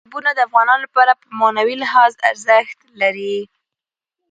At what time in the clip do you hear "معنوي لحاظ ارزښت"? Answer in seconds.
1.39-2.77